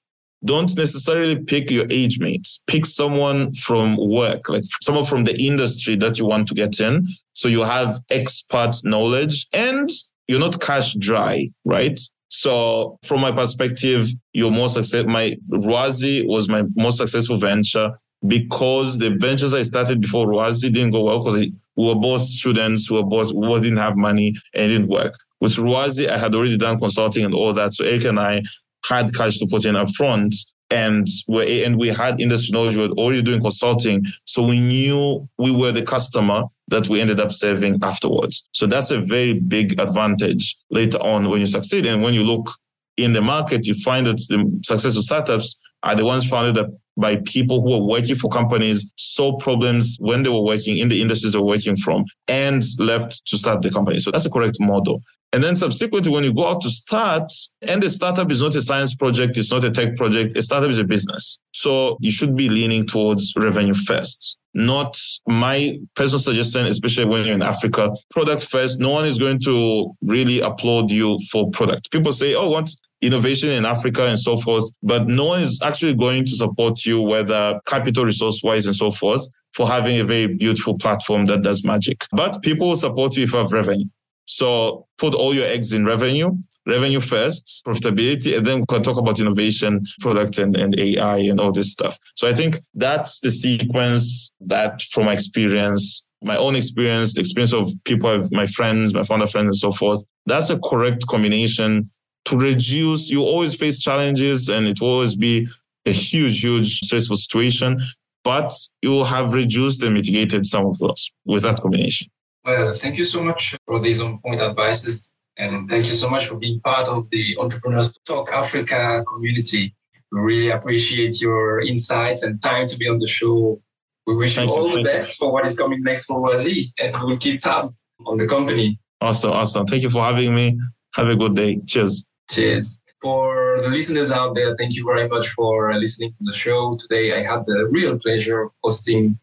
don't 0.44 0.76
necessarily 0.76 1.44
pick 1.44 1.70
your 1.70 1.86
age 1.90 2.20
mates. 2.20 2.64
Pick 2.68 2.86
someone 2.86 3.54
from 3.54 3.98
work, 3.98 4.50
like 4.50 4.64
someone 4.82 5.06
from 5.06 5.24
the 5.24 5.40
industry 5.40 5.96
that 5.98 6.18
you 6.18 6.26
want 6.26 6.48
to 6.48 6.56
get 6.56 6.80
in. 6.80 7.08
So 7.34 7.48
you 7.48 7.62
have 7.62 8.00
expert 8.10 8.76
knowledge 8.84 9.48
and 9.54 9.90
you're 10.28 10.40
not 10.40 10.60
cash 10.62 10.96
dry, 10.96 11.52
right? 11.66 12.00
So 12.30 12.98
from 13.04 13.22
my 13.22 13.32
perspective, 13.32 14.08
your 14.34 14.52
most 14.52 14.76
success, 14.76 15.06
my 15.06 15.38
Rwazi 15.50 16.26
was 16.26 16.48
my 16.48 16.64
most 16.76 16.98
successful 16.98 17.38
venture 17.38 17.92
because 18.26 18.98
the 19.00 19.10
ventures 19.12 19.54
I 19.54 19.64
started 19.64 20.00
before 20.02 20.28
Rwazi 20.28 20.72
didn't 20.74 20.92
go 20.92 21.04
well 21.04 21.24
because 21.24 21.48
we 21.76 21.86
were 21.86 21.96
both 21.96 22.22
students, 22.22 22.90
we 22.90 22.98
were 22.98 23.04
both, 23.04 23.34
we 23.34 23.60
didn't 23.60 23.78
have 23.78 23.98
money 23.98 24.36
and 24.54 24.66
it 24.66 24.68
didn't 24.70 24.90
work. 24.90 25.14
With 25.40 25.54
Rwazi, 25.54 26.08
I 26.08 26.18
had 26.18 26.36
already 26.36 26.58
done 26.58 26.80
consulting 26.80 27.26
and 27.26 27.34
all 27.34 27.54
that. 27.54 27.74
So 27.74 27.84
Eric 27.84 28.06
and 28.06 28.20
I 28.20 28.44
had 28.86 29.14
cash 29.16 29.38
to 29.40 29.48
put 29.48 29.66
in 29.66 29.76
up 29.76 29.90
front 29.96 30.36
and 30.72 31.08
we 31.28 31.64
and 31.64 31.78
we 31.78 31.90
had 31.90 32.20
industry 32.22 32.54
knowledge. 32.54 32.76
We 32.76 32.88
were 32.88 32.94
already 32.94 33.22
doing 33.22 33.42
consulting, 33.42 34.06
so 34.26 34.42
we 34.44 34.60
knew 34.60 35.28
we 35.38 35.52
were 35.52 35.72
the 35.72 35.84
customer 35.84 36.44
that 36.70 36.88
we 36.88 37.02
ended 37.02 37.20
up 37.20 37.34
serving 37.34 37.80
afterwards. 37.84 38.48
So 38.54 38.66
that's 38.66 38.92
a 38.92 39.02
very 39.02 39.34
big 39.34 39.80
advantage 39.80 40.58
later 40.70 40.98
on 41.00 41.30
when 41.30 41.42
you 41.42 41.46
succeed. 41.46 41.86
And 41.86 42.02
when 42.02 42.14
you 42.14 42.24
look 42.24 42.50
in 42.96 43.12
the 43.14 43.22
market, 43.22 43.68
you 43.68 43.76
find 43.76 44.06
that 44.06 44.18
the 44.30 44.62
successful 44.64 45.04
startups 45.04 45.60
are 45.84 45.96
the 45.96 46.06
ones 46.06 46.28
founded 46.28 46.66
by 46.98 47.18
people 47.26 47.62
who 47.62 47.74
are 47.74 47.86
working 47.86 48.16
for 48.16 48.30
companies, 48.30 48.92
solve 48.98 49.42
problems 49.42 49.98
when 50.00 50.24
they 50.24 50.30
were 50.30 50.42
working 50.44 50.78
in 50.78 50.90
the 50.90 51.02
industries 51.02 51.34
they're 51.34 51.42
working 51.42 51.78
from, 51.78 52.06
and 52.28 52.64
left 52.80 53.26
to 53.28 53.38
start 53.38 53.62
the 53.62 53.72
company. 53.72 54.00
So 54.00 54.12
that's 54.12 54.24
the 54.24 54.30
correct 54.30 54.58
model. 54.60 55.02
And 55.34 55.42
then 55.42 55.56
subsequently, 55.56 56.12
when 56.12 56.26
you 56.26 56.34
go 56.34 56.48
out 56.48 56.60
to 56.62 56.70
start, 56.70 57.32
and 57.62 57.82
the 57.82 57.90
startup 57.90 58.30
is 58.32 58.42
not 58.42 58.54
a 58.56 58.62
science 58.62 58.94
project, 58.94 59.38
it's 59.38 59.52
not 59.52 59.64
a 59.64 59.72
tech 59.72 59.96
project, 59.96 60.36
a 60.36 60.42
startup 60.42 60.70
is 60.70 60.80
a 60.80 60.84
business. 60.84 61.40
So 61.54 61.98
you 62.02 62.12
should 62.12 62.36
be 62.36 62.50
leaning 62.50 62.86
towards 62.86 63.34
revenue 63.38 63.74
first. 63.74 64.38
Not 64.54 64.98
my 65.26 65.80
personal 65.96 66.20
suggestion, 66.20 66.66
especially 66.66 67.06
when 67.06 67.26
you're 67.26 67.36
in 67.36 67.42
Africa, 67.42 67.94
product 68.10 68.46
first. 68.46 68.82
No 68.82 68.90
one 68.90 69.06
is 69.06 69.18
going 69.18 69.40
to 69.46 69.96
really 70.02 70.42
applaud 70.42 70.92
you 70.92 71.18
for 71.32 71.50
product. 71.52 71.90
People 71.92 72.12
say, 72.12 72.36
oh, 72.36 72.50
what's 72.50 72.78
innovation 73.02 73.50
in 73.50 73.66
Africa 73.66 74.06
and 74.06 74.20
so 74.20 74.38
forth, 74.38 74.66
but 74.84 75.08
no 75.08 75.26
one 75.26 75.44
is 75.44 75.60
actually 75.62 75.96
going 75.96 76.26
to 76.26 76.36
support 76.36 76.86
you, 76.86 77.02
whether 77.02 77.60
capital 77.66 78.06
resource 78.06 78.42
wise 78.44 78.66
and 78.66 78.76
so 78.76 78.92
forth, 78.92 79.28
for 79.54 79.68
having 79.68 80.00
a 80.00 80.04
very 80.04 80.28
beautiful 80.28 80.78
platform 80.78 81.26
that 81.26 81.42
does 81.42 81.64
magic. 81.64 82.06
But 82.12 82.42
people 82.42 82.68
will 82.68 82.76
support 82.76 83.18
you 83.18 83.24
if 83.24 83.34
you 83.34 83.40
have 83.40 83.52
revenue. 83.52 83.86
So 84.26 84.88
put 84.98 85.14
all 85.14 85.34
your 85.34 85.46
eggs 85.46 85.74
in 85.74 85.86
revenue, 85.86 86.32
revenue 86.66 87.00
first, 87.00 87.64
profitability, 87.66 88.38
and 88.38 88.46
then 88.46 88.60
we 88.60 88.66
can 88.70 88.84
talk 88.84 88.98
about 88.98 89.20
innovation, 89.20 89.82
product 90.00 90.38
and, 90.38 90.56
and 90.56 90.80
AI 90.80 91.18
and 91.18 91.40
all 91.40 91.52
this 91.52 91.72
stuff. 91.72 91.98
So 92.16 92.28
I 92.28 92.34
think 92.34 92.60
that's 92.74 93.20
the 93.20 93.32
sequence 93.32 94.34
that 94.42 94.82
from 94.84 95.06
my 95.06 95.14
experience, 95.14 96.06
my 96.22 96.38
own 96.38 96.56
experience, 96.56 97.14
the 97.14 97.22
experience 97.22 97.54
of 97.54 97.68
people, 97.84 98.28
my 98.32 98.46
friends, 98.46 98.94
my 98.94 99.04
founder 99.04 99.28
friends 99.28 99.48
and 99.48 99.58
so 99.58 99.72
forth, 99.72 100.06
that's 100.28 100.52
a 100.52 100.60
correct 100.60 101.08
combination 101.08 101.90
to 102.26 102.38
reduce, 102.38 103.10
you 103.10 103.22
always 103.22 103.56
face 103.56 103.80
challenges 103.80 104.50
and 104.50 104.68
it 104.68 104.80
will 104.80 104.90
always 104.90 105.16
be 105.16 105.48
a 105.86 105.92
huge, 105.92 106.42
huge 106.42 106.80
stressful 106.80 107.18
situation, 107.18 107.82
but 108.24 108.54
you 108.82 108.92
will 108.92 109.06
have 109.06 109.34
reduced 109.34 109.82
and 109.82 109.94
mitigated 109.94 110.46
some 110.46 110.66
of 110.66 110.78
those 110.78 111.12
with 111.26 111.44
that 111.44 111.60
combination. 111.60 112.08
Well, 112.46 112.74
thank 112.74 112.98
you 112.98 113.06
so 113.06 113.24
much 113.24 113.56
for 113.66 113.80
these 113.80 114.00
on 114.02 114.20
point 114.20 114.42
advices. 114.42 115.12
And 115.38 115.70
thank 115.70 115.86
you 115.86 115.94
so 115.94 116.10
much 116.10 116.28
for 116.28 116.38
being 116.38 116.60
part 116.60 116.88
of 116.88 117.10
the 117.10 117.38
Entrepreneurs 117.40 117.98
Talk 118.06 118.32
Africa 118.32 119.04
community. 119.08 119.74
We 120.12 120.20
really 120.20 120.50
appreciate 120.50 121.22
your 121.22 121.62
insights 121.62 122.24
and 122.24 122.42
time 122.42 122.68
to 122.68 122.78
be 122.78 122.88
on 122.88 123.00
the 123.00 123.08
show. 123.08 123.62
We 124.06 124.16
wish 124.16 124.38
you 124.38 124.44
all 124.44 124.70
the 124.70 124.84
best 124.84 125.18
for 125.18 125.32
what 125.32 125.46
is 125.46 125.58
coming 125.58 125.84
next 125.84 126.06
for 126.06 126.20
Rwazi, 126.20 126.74
and 126.80 126.96
we 126.98 127.12
will 127.12 127.18
keep 127.18 127.42
tab 127.42 127.74
on 128.06 128.18
the 128.18 128.28
company. 128.28 128.78
Awesome, 129.00 129.32
awesome. 129.32 129.66
Thank 129.66 129.84
you 129.84 129.90
for 129.90 130.04
having 130.04 130.36
me. 130.36 130.60
Have 130.96 131.08
a 131.08 131.16
good 131.16 131.36
day. 131.36 131.60
Cheers. 131.66 132.06
Cheers. 132.32 132.82
For 133.02 133.60
the 133.62 133.68
listeners 133.68 134.10
out 134.12 134.36
there, 134.36 134.56
thank 134.56 134.76
you 134.76 134.86
very 134.86 135.08
much 135.10 135.28
for 135.30 135.74
listening 135.74 136.14
to 136.14 136.24
the 136.24 136.34
show. 136.34 136.74
Today, 136.74 137.14
I 137.14 137.22
had 137.24 137.46
the 137.46 137.68
real 137.68 138.00
pleasure 138.00 138.44
of 138.44 138.54
hosting 138.64 139.20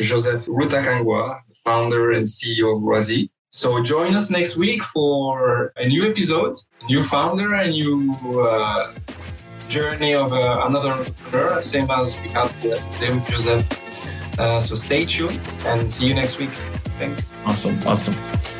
Joseph 0.00 0.46
Rutakangwa, 0.46 1.40
founder 1.64 2.12
and 2.12 2.24
CEO 2.24 2.74
of 2.74 2.82
Rwazi. 2.82 3.28
So 3.50 3.82
join 3.82 4.14
us 4.14 4.30
next 4.30 4.56
week 4.56 4.82
for 4.82 5.72
a 5.76 5.86
new 5.86 6.08
episode, 6.08 6.54
a 6.82 6.86
new 6.86 7.02
founder, 7.02 7.52
a 7.54 7.68
new 7.68 8.14
uh, 8.40 8.94
journey 9.68 10.14
of 10.14 10.32
uh, 10.32 10.64
another 10.66 10.90
entrepreneur, 10.92 11.60
same 11.60 11.90
as 11.90 12.18
we 12.22 12.28
had 12.28 12.48
today 12.62 13.12
with 13.12 13.26
Joseph. 13.26 14.38
Uh, 14.38 14.60
so 14.60 14.74
stay 14.74 15.04
tuned 15.04 15.40
and 15.66 15.90
see 15.92 16.06
you 16.06 16.14
next 16.14 16.38
week. 16.38 16.50
Thanks. 17.00 17.30
Awesome. 17.44 17.78
Awesome. 17.86 18.57